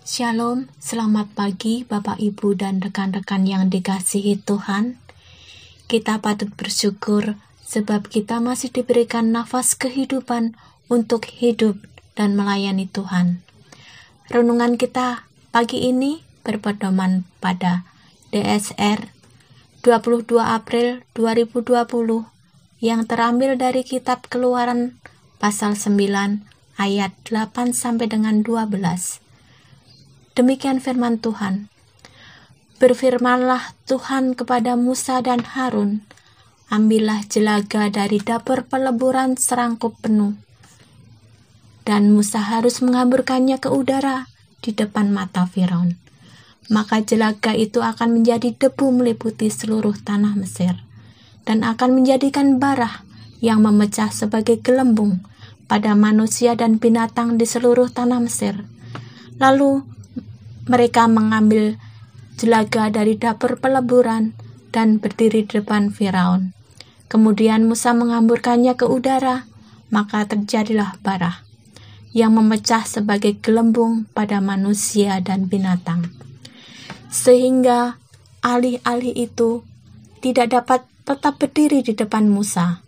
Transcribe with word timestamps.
Shalom, 0.00 0.72
selamat 0.80 1.36
pagi 1.36 1.84
Bapak 1.84 2.24
Ibu 2.24 2.56
dan 2.56 2.80
rekan-rekan 2.80 3.44
yang 3.44 3.68
dikasihi 3.68 4.40
Tuhan. 4.40 4.96
Kita 5.92 6.24
patut 6.24 6.48
bersyukur 6.56 7.36
sebab 7.68 8.08
kita 8.08 8.40
masih 8.40 8.72
diberikan 8.72 9.28
nafas 9.28 9.76
kehidupan 9.76 10.56
untuk 10.88 11.28
hidup 11.28 11.76
dan 12.16 12.32
melayani 12.32 12.88
Tuhan. 12.88 13.44
Renungan 14.32 14.80
kita 14.80 15.28
pagi 15.52 15.84
ini 15.84 16.24
berpedoman 16.48 17.28
pada 17.44 17.84
DSR 18.32 19.04
22 19.84 20.32
April 20.40 21.04
2020 21.12 22.24
yang 22.80 23.04
terambil 23.04 23.60
dari 23.60 23.84
kitab 23.84 24.24
Keluaran 24.32 24.96
pasal 25.36 25.76
9 25.76 26.40
ayat 26.80 27.12
8 27.28 27.76
sampai 27.76 28.08
dengan 28.08 28.40
12. 28.40 29.28
Demikian 30.40 30.80
firman 30.80 31.20
Tuhan. 31.20 31.68
Berfirmanlah 32.80 33.76
Tuhan 33.84 34.32
kepada 34.32 34.72
Musa 34.72 35.20
dan 35.20 35.44
Harun, 35.44 36.00
ambillah 36.72 37.28
jelaga 37.28 37.92
dari 37.92 38.24
dapur 38.24 38.64
peleburan 38.64 39.36
serangkup 39.36 40.00
penuh. 40.00 40.40
Dan 41.84 42.16
Musa 42.16 42.40
harus 42.40 42.80
menghamburkannya 42.80 43.60
ke 43.60 43.68
udara 43.68 44.32
di 44.64 44.72
depan 44.72 45.12
mata 45.12 45.44
Firaun. 45.44 46.00
Maka 46.72 47.04
jelaga 47.04 47.52
itu 47.52 47.84
akan 47.84 48.16
menjadi 48.24 48.56
debu 48.56 48.96
meliputi 48.96 49.52
seluruh 49.52 50.00
tanah 50.00 50.40
Mesir, 50.40 50.72
dan 51.44 51.60
akan 51.68 52.00
menjadikan 52.00 52.56
barah 52.56 53.04
yang 53.44 53.60
memecah 53.60 54.08
sebagai 54.08 54.56
gelembung 54.64 55.20
pada 55.68 55.92
manusia 55.92 56.56
dan 56.56 56.80
binatang 56.80 57.36
di 57.36 57.44
seluruh 57.44 57.92
tanah 57.92 58.24
Mesir. 58.24 58.64
Lalu 59.36 59.99
mereka 60.70 61.10
mengambil 61.10 61.74
jelaga 62.38 62.94
dari 62.94 63.18
dapur 63.18 63.58
peleburan 63.58 64.38
dan 64.70 65.02
berdiri 65.02 65.42
di 65.42 65.58
depan 65.58 65.90
Firaun. 65.90 66.54
Kemudian 67.10 67.66
Musa 67.66 67.90
mengamburkannya 67.90 68.78
ke 68.78 68.86
udara, 68.86 69.50
maka 69.90 70.30
terjadilah 70.30 70.94
barah 71.02 71.42
yang 72.14 72.38
memecah 72.38 72.86
sebagai 72.86 73.42
gelembung 73.42 74.06
pada 74.14 74.38
manusia 74.38 75.18
dan 75.18 75.50
binatang. 75.50 76.06
Sehingga 77.10 77.98
alih-alih 78.46 79.26
itu 79.26 79.66
tidak 80.22 80.54
dapat 80.54 80.86
tetap 81.02 81.42
berdiri 81.42 81.82
di 81.82 81.98
depan 81.98 82.30
Musa 82.30 82.78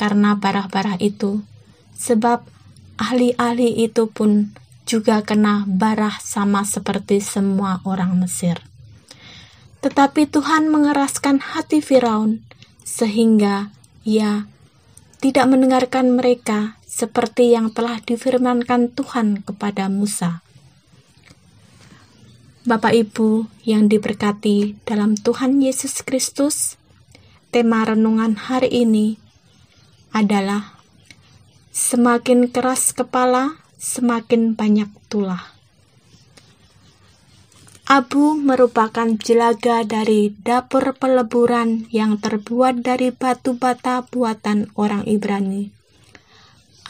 karena 0.00 0.40
barah-barah 0.40 0.96
itu, 1.04 1.44
sebab 2.00 2.48
ahli-ahli 2.96 3.84
itu 3.84 4.08
pun 4.08 4.56
juga 4.86 5.20
kena 5.26 5.66
barah 5.66 6.22
sama 6.22 6.62
seperti 6.62 7.18
semua 7.18 7.82
orang 7.82 8.14
Mesir. 8.22 8.62
Tetapi 9.82 10.30
Tuhan 10.30 10.70
mengeraskan 10.70 11.42
hati 11.42 11.82
Firaun 11.82 12.46
sehingga 12.86 13.74
ia 14.06 14.46
tidak 15.18 15.50
mendengarkan 15.50 16.14
mereka 16.14 16.78
seperti 16.86 17.50
yang 17.52 17.74
telah 17.74 17.98
difirmankan 17.98 18.94
Tuhan 18.94 19.42
kepada 19.42 19.90
Musa. 19.90 20.46
Bapak 22.66 22.94
Ibu 22.94 23.46
yang 23.66 23.90
diberkati 23.90 24.78
dalam 24.86 25.14
Tuhan 25.14 25.62
Yesus 25.62 26.02
Kristus, 26.02 26.78
tema 27.50 27.86
renungan 27.86 28.34
hari 28.38 28.86
ini 28.86 29.18
adalah 30.10 30.78
semakin 31.70 32.50
keras 32.50 32.90
kepala 32.90 33.65
semakin 33.76 34.56
banyak 34.56 34.88
tulah. 35.12 35.56
Abu 37.86 38.34
merupakan 38.34 39.06
jelaga 39.14 39.86
dari 39.86 40.34
dapur 40.42 40.90
peleburan 40.98 41.86
yang 41.94 42.18
terbuat 42.18 42.82
dari 42.82 43.14
batu 43.14 43.54
bata 43.54 44.02
buatan 44.02 44.74
orang 44.74 45.06
Ibrani. 45.06 45.70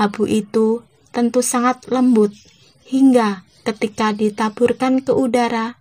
Abu 0.00 0.24
itu 0.24 0.80
tentu 1.12 1.44
sangat 1.44 1.84
lembut 1.92 2.32
hingga 2.88 3.44
ketika 3.68 4.16
ditaburkan 4.16 5.04
ke 5.04 5.12
udara 5.12 5.76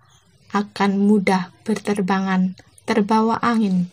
akan 0.52 1.00
mudah 1.00 1.56
berterbangan 1.64 2.60
terbawa 2.84 3.40
angin. 3.40 3.88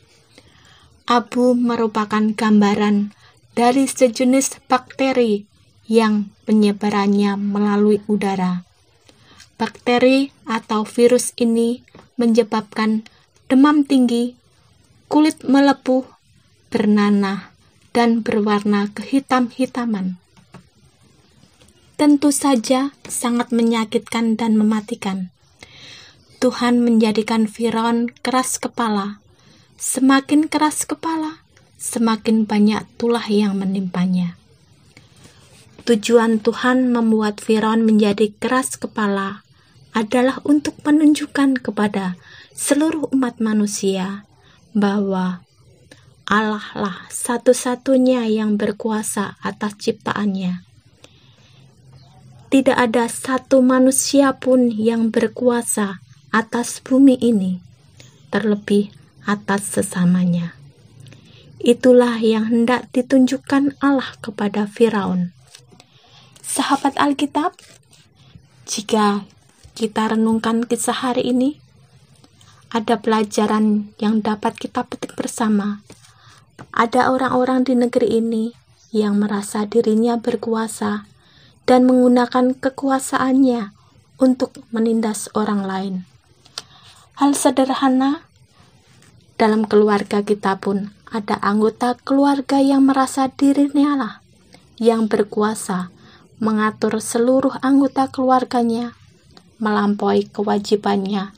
Abu 1.06 1.54
merupakan 1.54 2.34
gambaran 2.34 3.14
dari 3.54 3.86
sejenis 3.86 4.58
bakteri 4.66 5.46
yang 5.86 6.31
penyebarannya 6.44 7.38
melalui 7.38 8.02
udara. 8.10 8.66
Bakteri 9.56 10.34
atau 10.42 10.82
virus 10.82 11.30
ini 11.38 11.86
menyebabkan 12.18 13.06
demam 13.46 13.86
tinggi, 13.86 14.34
kulit 15.06 15.44
melepuh, 15.46 16.02
bernanah, 16.72 17.52
dan 17.92 18.24
berwarna 18.24 18.88
kehitam-hitaman. 18.90 20.16
Tentu 22.00 22.34
saja 22.34 22.90
sangat 23.06 23.54
menyakitkan 23.54 24.34
dan 24.34 24.58
mematikan. 24.58 25.30
Tuhan 26.42 26.82
menjadikan 26.82 27.46
Firaun 27.46 28.10
keras 28.10 28.58
kepala. 28.58 29.22
Semakin 29.78 30.50
keras 30.50 30.82
kepala, 30.82 31.46
semakin 31.78 32.50
banyak 32.50 32.82
tulah 32.98 33.22
yang 33.30 33.54
menimpanya. 33.54 34.41
Tujuan 35.82 36.38
Tuhan 36.38 36.94
membuat 36.94 37.42
Firaun 37.42 37.82
menjadi 37.82 38.30
keras 38.38 38.78
kepala 38.78 39.42
adalah 39.90 40.38
untuk 40.46 40.78
menunjukkan 40.86 41.58
kepada 41.58 42.14
seluruh 42.54 43.10
umat 43.10 43.42
manusia 43.42 44.22
bahwa 44.78 45.42
Allah 46.22 46.62
lah 46.78 47.10
satu-satunya 47.10 48.30
yang 48.30 48.54
berkuasa 48.54 49.34
atas 49.42 49.74
ciptaannya. 49.82 50.62
Tidak 52.46 52.78
ada 52.78 53.10
satu 53.10 53.58
manusia 53.58 54.38
pun 54.38 54.70
yang 54.70 55.10
berkuasa 55.10 55.98
atas 56.30 56.78
bumi 56.78 57.18
ini, 57.18 57.58
terlebih 58.30 58.94
atas 59.26 59.74
sesamanya. 59.74 60.54
Itulah 61.58 62.22
yang 62.22 62.46
hendak 62.46 62.86
ditunjukkan 62.94 63.82
Allah 63.82 64.14
kepada 64.22 64.70
Firaun 64.70 65.41
Sahabat 66.52 67.00
Alkitab, 67.00 67.56
jika 68.68 69.24
kita 69.72 70.12
renungkan 70.12 70.68
kisah 70.68 70.92
hari 70.92 71.32
ini, 71.32 71.56
ada 72.68 73.00
pelajaran 73.00 73.96
yang 73.96 74.20
dapat 74.20 74.60
kita 74.60 74.84
petik 74.84 75.16
bersama. 75.16 75.80
Ada 76.76 77.08
orang-orang 77.08 77.64
di 77.64 77.72
negeri 77.72 78.20
ini 78.20 78.52
yang 78.92 79.16
merasa 79.16 79.64
dirinya 79.64 80.20
berkuasa 80.20 81.08
dan 81.64 81.88
menggunakan 81.88 82.52
kekuasaannya 82.60 83.72
untuk 84.20 84.60
menindas 84.76 85.32
orang 85.32 85.64
lain. 85.64 85.94
Hal 87.16 87.32
sederhana 87.32 88.28
dalam 89.40 89.64
keluarga 89.64 90.20
kita 90.20 90.60
pun 90.60 90.92
ada 91.08 91.40
anggota 91.40 91.96
keluarga 92.04 92.60
yang 92.60 92.84
merasa 92.84 93.32
dirinya 93.32 93.96
lah 93.96 94.14
yang 94.76 95.08
berkuasa 95.08 95.91
mengatur 96.42 96.98
seluruh 96.98 97.54
anggota 97.62 98.10
keluarganya 98.10 98.98
melampaui 99.62 100.26
kewajibannya 100.26 101.30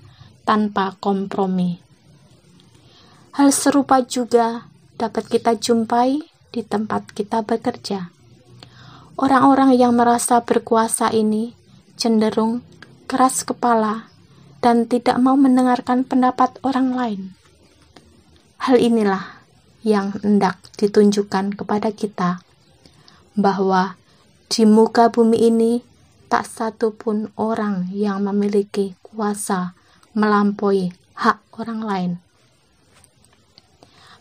tanpa 0.49 0.97
kompromi. 0.97 1.85
Hal 3.37 3.53
serupa 3.53 4.01
juga 4.01 4.65
dapat 4.97 5.29
kita 5.29 5.61
jumpai 5.61 6.25
di 6.49 6.65
tempat 6.65 7.13
kita 7.13 7.45
bekerja. 7.45 8.09
Orang-orang 9.21 9.77
yang 9.77 9.93
merasa 9.93 10.41
berkuasa 10.41 11.13
ini 11.13 11.53
cenderung 12.01 12.65
keras 13.05 13.45
kepala 13.45 14.09
dan 14.65 14.89
tidak 14.89 15.21
mau 15.21 15.37
mendengarkan 15.37 16.09
pendapat 16.09 16.57
orang 16.65 16.97
lain. 16.97 17.23
Hal 18.57 18.81
inilah 18.81 19.45
yang 19.85 20.17
hendak 20.25 20.57
ditunjukkan 20.81 21.61
kepada 21.61 21.93
kita 21.93 22.41
bahwa 23.37 24.01
di 24.49 24.69
muka 24.69 25.09
bumi 25.09 25.49
ini, 25.49 25.73
tak 26.29 26.45
satu 26.49 26.93
pun 26.95 27.31
orang 27.39 27.89
yang 27.95 28.25
memiliki 28.27 28.99
kuasa 29.01 29.77
melampaui 30.15 30.95
hak 31.15 31.39
orang 31.59 31.81
lain. 31.83 32.13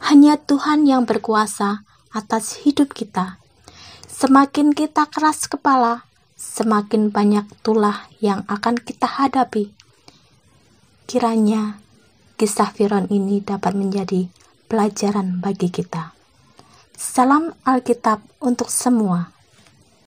Hanya 0.03 0.35
Tuhan 0.35 0.83
yang 0.83 1.07
berkuasa 1.07 1.87
atas 2.11 2.61
hidup 2.61 2.93
kita. 2.93 3.41
Semakin 4.05 4.75
kita 4.77 5.09
keras 5.09 5.49
kepala, 5.49 6.05
semakin 6.37 7.09
banyak 7.09 7.47
tulah 7.65 8.05
yang 8.21 8.45
akan 8.45 8.77
kita 8.77 9.09
hadapi. 9.09 9.73
Kiranya 11.09 11.81
kisah 12.37 12.69
Firaun 12.71 13.09
ini 13.09 13.41
dapat 13.41 13.73
menjadi 13.73 14.27
pelajaran 14.69 15.41
bagi 15.41 15.71
kita. 15.71 16.13
Salam 16.93 17.51
Alkitab 17.65 18.21
untuk 18.43 18.69
semua. 18.69 19.33